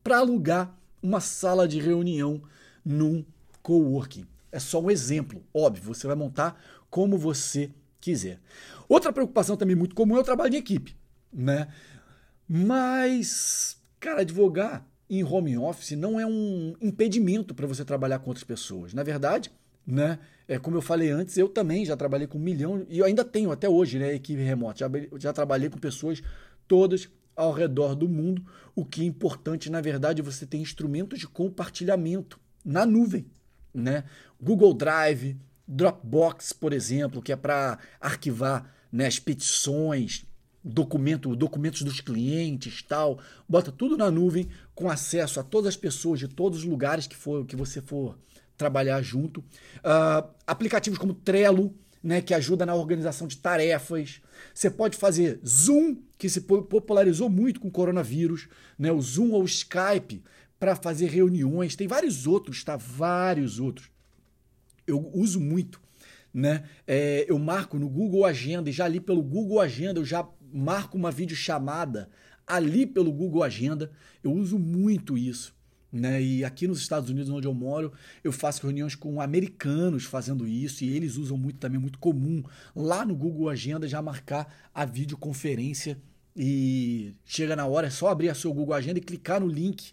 para 0.04 0.18
alugar 0.18 0.78
uma 1.02 1.20
sala 1.20 1.66
de 1.66 1.80
reunião 1.80 2.42
num 2.84 3.24
coworking. 3.62 4.26
É 4.52 4.58
só 4.58 4.80
um 4.80 4.90
exemplo, 4.90 5.42
óbvio, 5.52 5.82
você 5.82 6.06
vai 6.06 6.14
montar 6.14 6.60
como 6.90 7.16
você 7.16 7.70
quiser. 8.00 8.38
Outra 8.86 9.12
preocupação 9.12 9.56
também 9.56 9.74
muito 9.74 9.94
comum 9.94 10.16
é 10.16 10.20
o 10.20 10.24
trabalho 10.24 10.50
de 10.50 10.58
equipe, 10.58 10.94
né? 11.32 11.68
Mas 12.48 13.76
Cara, 14.06 14.20
advogar 14.20 14.88
em 15.10 15.24
home 15.24 15.58
office 15.58 15.90
não 15.98 16.20
é 16.20 16.24
um 16.24 16.76
impedimento 16.80 17.52
para 17.52 17.66
você 17.66 17.84
trabalhar 17.84 18.20
com 18.20 18.30
outras 18.30 18.44
pessoas. 18.44 18.94
Na 18.94 19.02
verdade, 19.02 19.50
né? 19.84 20.20
É, 20.46 20.60
como 20.60 20.76
eu 20.76 20.80
falei 20.80 21.10
antes, 21.10 21.36
eu 21.36 21.48
também 21.48 21.84
já 21.84 21.96
trabalhei 21.96 22.28
com 22.28 22.38
um 22.38 22.40
milhão, 22.40 22.86
e 22.88 23.02
ainda 23.02 23.24
tenho 23.24 23.50
até 23.50 23.68
hoje, 23.68 23.98
né? 23.98 24.14
Equipe 24.14 24.40
remota. 24.40 24.78
Já, 24.78 25.18
já 25.18 25.32
trabalhei 25.32 25.68
com 25.68 25.76
pessoas 25.76 26.22
todas 26.68 27.08
ao 27.34 27.50
redor 27.50 27.96
do 27.96 28.08
mundo. 28.08 28.46
O 28.76 28.84
que 28.84 29.02
é 29.02 29.04
importante, 29.04 29.68
na 29.70 29.80
verdade, 29.80 30.20
é 30.20 30.24
você 30.24 30.46
ter 30.46 30.58
instrumentos 30.58 31.18
de 31.18 31.26
compartilhamento 31.26 32.38
na 32.64 32.86
nuvem, 32.86 33.26
né? 33.74 34.04
Google 34.40 34.72
Drive, 34.72 35.36
Dropbox, 35.66 36.52
por 36.52 36.72
exemplo, 36.72 37.20
que 37.20 37.32
é 37.32 37.36
para 37.36 37.76
arquivar 38.00 38.72
né, 38.92 39.08
as 39.08 39.18
petições, 39.18 40.24
documento, 40.66 41.36
documentos 41.36 41.82
dos 41.82 42.00
clientes, 42.00 42.82
tal, 42.82 43.20
bota 43.48 43.70
tudo 43.70 43.96
na 43.96 44.10
nuvem 44.10 44.48
com 44.74 44.90
acesso 44.90 45.38
a 45.38 45.42
todas 45.42 45.68
as 45.68 45.76
pessoas 45.76 46.18
de 46.18 46.28
todos 46.28 46.60
os 46.60 46.64
lugares 46.64 47.06
que 47.06 47.16
for 47.16 47.46
que 47.46 47.54
você 47.54 47.80
for 47.80 48.18
trabalhar 48.56 49.00
junto. 49.02 49.40
Uh, 49.40 50.28
aplicativos 50.46 50.98
como 50.98 51.14
Trello, 51.14 51.74
né, 52.02 52.20
que 52.20 52.32
ajuda 52.34 52.64
na 52.64 52.74
organização 52.74 53.26
de 53.26 53.36
tarefas. 53.36 54.20
Você 54.54 54.70
pode 54.70 54.96
fazer 54.96 55.40
Zoom, 55.46 55.96
que 56.18 56.28
se 56.28 56.40
popularizou 56.40 57.28
muito 57.28 57.60
com 57.60 57.68
o 57.68 57.72
coronavírus, 57.72 58.48
né, 58.78 58.90
o 58.92 59.00
Zoom 59.00 59.32
ou 59.32 59.42
o 59.42 59.46
Skype 59.46 60.22
para 60.58 60.74
fazer 60.74 61.08
reuniões. 61.08 61.76
Tem 61.76 61.86
vários 61.86 62.26
outros, 62.26 62.64
tá? 62.64 62.76
Vários 62.76 63.60
outros. 63.60 63.90
Eu 64.86 65.10
uso 65.12 65.40
muito, 65.40 65.80
né? 66.32 66.64
É, 66.86 67.26
eu 67.28 67.38
marco 67.38 67.78
no 67.78 67.88
Google 67.88 68.24
Agenda 68.24 68.70
e 68.70 68.72
já 68.72 68.84
ali 68.84 69.00
pelo 69.00 69.22
Google 69.22 69.60
Agenda 69.60 69.98
eu 70.00 70.04
já 70.04 70.26
marco 70.52 70.96
uma 70.96 71.10
videochamada 71.10 72.08
ali 72.46 72.86
pelo 72.86 73.12
Google 73.12 73.42
Agenda. 73.42 73.90
Eu 74.22 74.32
uso 74.32 74.58
muito 74.58 75.16
isso. 75.16 75.54
Né? 75.92 76.22
E 76.22 76.44
aqui 76.44 76.66
nos 76.66 76.80
Estados 76.80 77.08
Unidos, 77.08 77.30
onde 77.30 77.46
eu 77.46 77.54
moro, 77.54 77.92
eu 78.22 78.32
faço 78.32 78.62
reuniões 78.62 78.94
com 78.94 79.20
americanos 79.20 80.04
fazendo 80.04 80.46
isso 80.46 80.84
e 80.84 80.94
eles 80.94 81.16
usam 81.16 81.38
muito 81.38 81.58
também, 81.58 81.80
muito 81.80 81.98
comum, 81.98 82.42
lá 82.74 83.04
no 83.04 83.14
Google 83.14 83.48
Agenda 83.48 83.88
já 83.88 84.02
marcar 84.02 84.70
a 84.74 84.84
videoconferência 84.84 85.98
e 86.36 87.14
chega 87.24 87.56
na 87.56 87.66
hora, 87.66 87.86
é 87.86 87.90
só 87.90 88.08
abrir 88.08 88.28
a 88.28 88.34
sua 88.34 88.52
Google 88.52 88.74
Agenda 88.74 88.98
e 88.98 89.02
clicar 89.02 89.40
no 89.40 89.46
link 89.46 89.92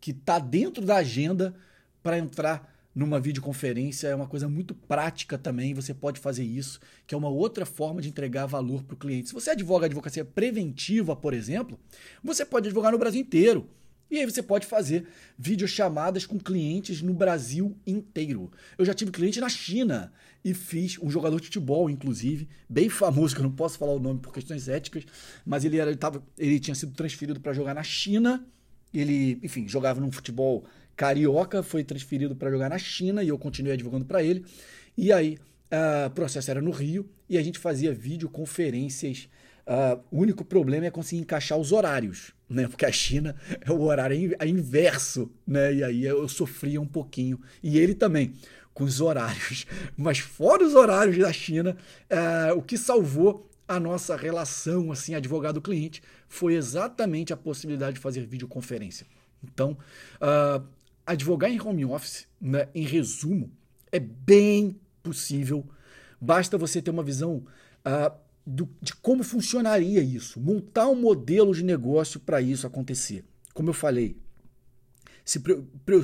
que 0.00 0.10
está 0.10 0.38
dentro 0.40 0.84
da 0.84 0.96
agenda 0.96 1.54
para 2.02 2.18
entrar 2.18 2.73
numa 2.94 3.18
videoconferência 3.18 4.08
é 4.08 4.14
uma 4.14 4.26
coisa 4.26 4.48
muito 4.48 4.74
prática 4.74 5.36
também, 5.36 5.74
você 5.74 5.92
pode 5.92 6.20
fazer 6.20 6.44
isso, 6.44 6.78
que 7.06 7.14
é 7.14 7.18
uma 7.18 7.28
outra 7.28 7.66
forma 7.66 8.00
de 8.00 8.08
entregar 8.08 8.46
valor 8.46 8.84
para 8.84 8.94
o 8.94 8.98
cliente. 8.98 9.28
Se 9.28 9.34
você 9.34 9.50
advoga 9.50 9.86
advocacia 9.86 10.24
preventiva, 10.24 11.16
por 11.16 11.34
exemplo, 11.34 11.78
você 12.22 12.44
pode 12.44 12.68
advogar 12.68 12.92
no 12.92 12.98
Brasil 12.98 13.20
inteiro. 13.20 13.68
E 14.10 14.18
aí 14.18 14.26
você 14.26 14.42
pode 14.42 14.66
fazer 14.66 15.08
videochamadas 15.36 16.24
com 16.24 16.38
clientes 16.38 17.02
no 17.02 17.12
Brasil 17.12 17.76
inteiro. 17.86 18.52
Eu 18.78 18.84
já 18.84 18.94
tive 18.94 19.10
cliente 19.10 19.40
na 19.40 19.48
China 19.48 20.12
e 20.44 20.54
fiz 20.54 20.98
um 21.02 21.10
jogador 21.10 21.40
de 21.40 21.46
futebol, 21.46 21.90
inclusive, 21.90 22.48
bem 22.68 22.88
famoso, 22.88 23.34
que 23.34 23.40
eu 23.40 23.44
não 23.44 23.50
posso 23.50 23.78
falar 23.78 23.92
o 23.92 23.98
nome 23.98 24.20
por 24.20 24.32
questões 24.32 24.68
éticas, 24.68 25.04
mas 25.44 25.64
ele, 25.64 25.78
era, 25.78 25.90
ele, 25.90 25.98
tava, 25.98 26.22
ele 26.38 26.60
tinha 26.60 26.74
sido 26.74 26.92
transferido 26.92 27.40
para 27.40 27.52
jogar 27.52 27.74
na 27.74 27.82
China. 27.82 28.46
Ele, 28.92 29.40
enfim, 29.42 29.66
jogava 29.66 30.00
num 30.00 30.12
futebol 30.12 30.64
carioca, 30.96 31.62
foi 31.62 31.84
transferido 31.84 32.34
para 32.34 32.50
jogar 32.50 32.68
na 32.68 32.78
China 32.78 33.22
e 33.22 33.28
eu 33.28 33.38
continuei 33.38 33.74
advogando 33.74 34.04
para 34.04 34.22
ele. 34.22 34.44
E 34.96 35.12
aí, 35.12 35.38
uh, 35.72 36.06
o 36.06 36.10
processo 36.10 36.50
era 36.50 36.60
no 36.60 36.70
Rio 36.70 37.08
e 37.28 37.36
a 37.36 37.42
gente 37.42 37.58
fazia 37.58 37.92
videoconferências. 37.92 39.28
Uh, 39.66 40.00
o 40.10 40.20
único 40.20 40.44
problema 40.44 40.86
é 40.86 40.90
conseguir 40.90 41.22
encaixar 41.22 41.58
os 41.58 41.72
horários, 41.72 42.32
né? 42.48 42.68
Porque 42.68 42.84
a 42.84 42.92
China 42.92 43.34
é 43.60 43.70
o 43.70 43.80
horário 43.80 44.36
é 44.38 44.46
inverso, 44.46 45.30
né? 45.46 45.74
E 45.74 45.84
aí 45.84 46.04
eu 46.04 46.28
sofria 46.28 46.80
um 46.80 46.86
pouquinho. 46.86 47.40
E 47.62 47.78
ele 47.78 47.94
também, 47.94 48.34
com 48.72 48.84
os 48.84 49.00
horários. 49.00 49.66
Mas 49.96 50.18
fora 50.18 50.64
os 50.64 50.74
horários 50.74 51.18
da 51.18 51.32
China, 51.32 51.76
uh, 52.10 52.58
o 52.58 52.62
que 52.62 52.76
salvou 52.76 53.50
a 53.66 53.80
nossa 53.80 54.14
relação, 54.14 54.92
assim, 54.92 55.14
advogado-cliente, 55.14 56.02
foi 56.28 56.54
exatamente 56.54 57.32
a 57.32 57.36
possibilidade 57.36 57.94
de 57.94 58.00
fazer 58.00 58.26
videoconferência. 58.26 59.06
Então, 59.42 59.76
uh, 60.20 60.62
advogar 61.06 61.50
em 61.50 61.60
home 61.60 61.84
office, 61.84 62.26
né, 62.40 62.68
em 62.74 62.84
resumo, 62.84 63.50
é 63.92 63.98
bem 63.98 64.78
possível, 65.02 65.68
Basta 66.24 66.56
você 66.56 66.80
ter 66.80 66.90
uma 66.90 67.02
visão 67.02 67.44
uh, 67.84 68.14
do, 68.46 68.66
de 68.80 68.94
como 68.94 69.22
funcionaria 69.22 70.00
isso, 70.00 70.40
montar 70.40 70.88
um 70.88 70.94
modelo 70.94 71.54
de 71.54 71.62
negócio 71.62 72.18
para 72.18 72.40
isso 72.40 72.66
acontecer. 72.66 73.22
Como 73.52 73.68
eu 73.68 73.74
falei, 73.74 74.16
se, 75.22 75.38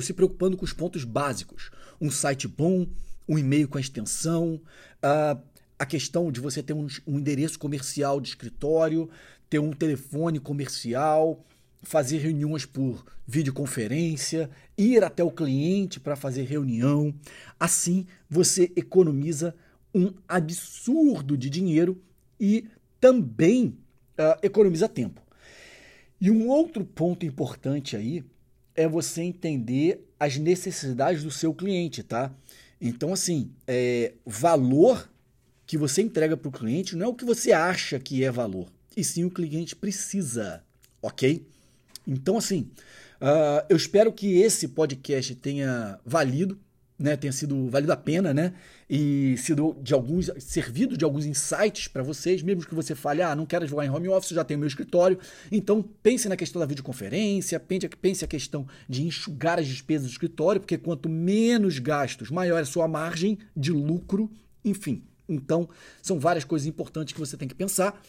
se 0.01 0.13
preocupando 0.13 0.55
com 0.55 0.63
os 0.63 0.73
pontos 0.73 1.03
básicos. 1.03 1.71
Um 1.99 2.11
site 2.11 2.47
bom, 2.47 2.87
um 3.27 3.35
e-mail 3.35 3.67
com 3.67 3.79
a 3.79 3.81
extensão, 3.81 4.61
uh, 5.03 5.41
a 5.79 5.85
questão 5.87 6.31
de 6.31 6.39
você 6.39 6.61
ter 6.61 6.73
um, 6.73 6.85
um 7.07 7.17
endereço 7.17 7.57
comercial 7.57 8.21
de 8.21 8.29
escritório, 8.29 9.09
ter 9.49 9.57
um 9.57 9.71
telefone 9.71 10.39
comercial, 10.39 11.43
fazer 11.81 12.19
reuniões 12.19 12.65
por 12.65 13.05
videoconferência, 13.25 14.49
ir 14.77 15.03
até 15.03 15.23
o 15.23 15.31
cliente 15.31 15.99
para 15.99 16.15
fazer 16.15 16.43
reunião. 16.43 17.13
Assim, 17.59 18.05
você 18.29 18.71
economiza 18.75 19.55
um 19.93 20.13
absurdo 20.27 21.37
de 21.37 21.49
dinheiro 21.49 22.01
e 22.39 22.67
também 22.99 23.77
uh, 24.17 24.37
economiza 24.41 24.87
tempo. 24.87 25.21
E 26.19 26.29
um 26.29 26.47
outro 26.47 26.85
ponto 26.85 27.25
importante 27.25 27.95
aí 27.95 28.23
é 28.75 28.87
você 28.87 29.21
entender 29.21 30.07
as 30.19 30.37
necessidades 30.37 31.23
do 31.23 31.31
seu 31.31 31.53
cliente, 31.53 32.03
tá? 32.03 32.31
Então, 32.79 33.11
assim, 33.11 33.51
é, 33.67 34.13
valor 34.25 35.09
que 35.65 35.77
você 35.77 36.01
entrega 36.01 36.37
para 36.37 36.49
o 36.49 36.51
cliente 36.51 36.95
não 36.95 37.07
é 37.07 37.09
o 37.09 37.13
que 37.13 37.25
você 37.25 37.51
acha 37.51 37.99
que 37.99 38.23
é 38.23 38.31
valor, 38.31 38.67
e 38.95 39.03
sim 39.03 39.23
o 39.23 39.31
cliente 39.31 39.75
precisa, 39.75 40.63
ok? 41.01 41.45
Então, 42.07 42.37
assim, 42.37 42.69
uh, 43.21 43.65
eu 43.69 43.77
espero 43.77 44.11
que 44.11 44.39
esse 44.39 44.67
podcast 44.69 45.35
tenha 45.35 45.99
valido, 46.05 46.59
né, 46.97 47.17
tenha 47.17 47.33
sido 47.33 47.67
valido 47.69 47.91
a 47.91 47.97
pena, 47.97 48.33
né, 48.33 48.53
e 48.89 49.35
sido 49.37 49.75
de 49.81 49.93
alguns, 49.93 50.29
servido 50.39 50.95
de 50.95 51.03
alguns 51.03 51.25
insights 51.25 51.87
para 51.87 52.03
vocês, 52.03 52.43
mesmo 52.43 52.65
que 52.65 52.75
você 52.75 52.93
fale, 52.93 53.21
ah, 53.21 53.35
não 53.35 53.45
quero 53.45 53.65
jogar 53.65 53.85
em 53.85 53.89
home 53.89 54.07
office, 54.09 54.29
já 54.29 54.43
tenho 54.43 54.59
meu 54.59 54.67
escritório. 54.67 55.17
Então, 55.51 55.81
pense 56.03 56.29
na 56.29 56.37
questão 56.37 56.59
da 56.59 56.65
videoconferência, 56.65 57.59
pense, 57.59 57.87
pense 57.89 58.23
a 58.23 58.27
questão 58.27 58.67
de 58.87 59.03
enxugar 59.03 59.59
as 59.59 59.67
despesas 59.67 60.07
do 60.07 60.11
escritório, 60.11 60.61
porque 60.61 60.77
quanto 60.77 61.09
menos 61.09 61.79
gastos, 61.79 62.29
maior 62.29 62.57
é 62.57 62.61
a 62.61 62.65
sua 62.65 62.87
margem 62.87 63.37
de 63.55 63.71
lucro, 63.71 64.29
enfim. 64.63 65.03
Então, 65.27 65.69
são 66.01 66.19
várias 66.19 66.43
coisas 66.43 66.67
importantes 66.67 67.13
que 67.13 67.19
você 67.19 67.37
tem 67.37 67.47
que 67.47 67.55
pensar. 67.55 67.99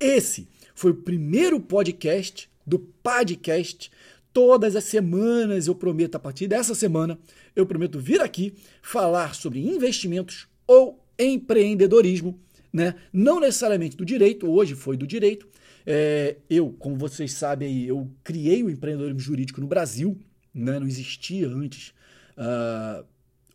Esse 0.00 0.48
foi 0.74 0.90
o 0.90 0.94
primeiro 0.96 1.60
podcast 1.60 2.50
do 2.66 2.78
podcast. 2.78 3.90
Todas 4.32 4.76
as 4.76 4.84
semanas 4.84 5.66
eu 5.66 5.74
prometo, 5.74 6.14
a 6.14 6.18
partir 6.18 6.46
dessa 6.46 6.74
semana, 6.74 7.18
eu 7.54 7.66
prometo 7.66 7.98
vir 7.98 8.20
aqui 8.20 8.54
falar 8.80 9.34
sobre 9.34 9.60
investimentos 9.60 10.48
ou 10.66 11.04
empreendedorismo, 11.18 12.38
né? 12.72 12.94
Não 13.12 13.38
necessariamente 13.38 13.96
do 13.96 14.04
direito, 14.04 14.50
hoje 14.50 14.74
foi 14.74 14.96
do 14.96 15.06
direito. 15.06 15.46
É, 15.84 16.36
eu, 16.48 16.70
como 16.78 16.96
vocês 16.96 17.32
sabem, 17.32 17.84
eu 17.84 18.10
criei 18.24 18.62
o 18.62 18.70
empreendedorismo 18.70 19.20
jurídico 19.20 19.60
no 19.60 19.66
Brasil, 19.66 20.18
né? 20.54 20.78
não 20.78 20.86
existia 20.86 21.48
antes 21.48 21.92
uh, 22.36 23.04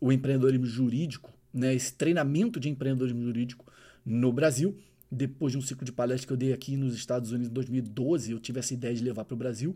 o 0.00 0.12
empreendedorismo 0.12 0.66
jurídico, 0.66 1.32
né? 1.52 1.74
esse 1.74 1.92
treinamento 1.94 2.60
de 2.60 2.68
empreendedorismo 2.68 3.22
jurídico 3.22 3.64
no 4.04 4.32
Brasil 4.32 4.76
depois 5.10 5.52
de 5.52 5.58
um 5.58 5.62
ciclo 5.62 5.84
de 5.84 5.92
palestras 5.92 6.26
que 6.26 6.32
eu 6.32 6.36
dei 6.36 6.52
aqui 6.52 6.76
nos 6.76 6.94
Estados 6.94 7.32
Unidos 7.32 7.50
em 7.50 7.54
2012, 7.54 8.32
eu 8.32 8.38
tive 8.38 8.60
essa 8.60 8.74
ideia 8.74 8.94
de 8.94 9.02
levar 9.02 9.24
para 9.24 9.34
o 9.34 9.38
Brasil. 9.38 9.74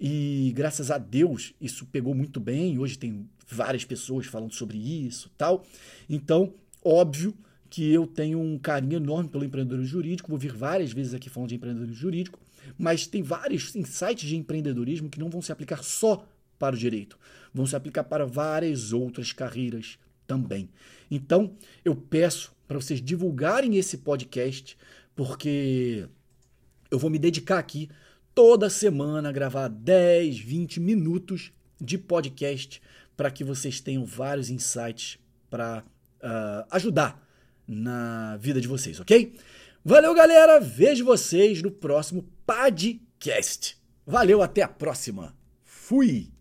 E 0.00 0.52
graças 0.54 0.90
a 0.90 0.98
Deus 0.98 1.54
isso 1.60 1.86
pegou 1.86 2.14
muito 2.14 2.38
bem. 2.38 2.78
Hoje 2.78 2.96
tem 2.96 3.28
várias 3.48 3.84
pessoas 3.84 4.26
falando 4.26 4.54
sobre 4.54 4.78
isso 4.78 5.30
tal. 5.36 5.66
Então, 6.08 6.54
óbvio 6.84 7.34
que 7.68 7.92
eu 7.92 8.06
tenho 8.06 8.40
um 8.40 8.58
carinho 8.58 8.96
enorme 8.96 9.28
pelo 9.28 9.44
empreendedorismo 9.44 9.90
jurídico. 9.90 10.30
Vou 10.30 10.38
vir 10.38 10.52
várias 10.52 10.92
vezes 10.92 11.14
aqui 11.14 11.28
falando 11.28 11.48
de 11.48 11.56
empreendedorismo 11.56 12.00
jurídico. 12.00 12.38
Mas 12.78 13.06
tem 13.06 13.22
vários 13.22 13.74
insights 13.74 14.28
de 14.28 14.36
empreendedorismo 14.36 15.08
que 15.08 15.18
não 15.18 15.28
vão 15.30 15.42
se 15.42 15.50
aplicar 15.50 15.82
só 15.82 16.26
para 16.58 16.74
o 16.74 16.78
direito, 16.78 17.16
vão 17.54 17.66
se 17.66 17.76
aplicar 17.76 18.04
para 18.04 18.26
várias 18.26 18.92
outras 18.92 19.32
carreiras 19.32 19.98
também. 20.26 20.68
Então, 21.10 21.52
eu 21.84 21.94
peço 21.94 22.52
para 22.68 22.78
vocês 22.78 23.00
divulgarem 23.00 23.76
esse 23.76 23.98
podcast, 23.98 24.76
porque 25.16 26.06
eu 26.90 26.98
vou 26.98 27.10
me 27.10 27.18
dedicar 27.18 27.58
aqui 27.58 27.88
toda 28.34 28.70
semana 28.70 29.30
a 29.30 29.32
gravar 29.32 29.68
10, 29.68 30.38
20 30.38 30.78
minutos 30.78 31.50
de 31.80 31.96
podcast 31.96 32.80
para 33.16 33.30
que 33.30 33.42
vocês 33.42 33.80
tenham 33.80 34.04
vários 34.04 34.50
insights 34.50 35.18
para 35.50 35.82
uh, 36.22 36.66
ajudar 36.70 37.26
na 37.66 38.36
vida 38.36 38.60
de 38.60 38.68
vocês, 38.68 39.00
ok? 39.00 39.34
Valeu, 39.84 40.14
galera! 40.14 40.60
Vejo 40.60 41.04
vocês 41.04 41.62
no 41.62 41.70
próximo 41.70 42.28
podcast. 42.46 43.76
Valeu, 44.06 44.42
até 44.42 44.62
a 44.62 44.68
próxima. 44.68 45.34
Fui! 45.64 46.37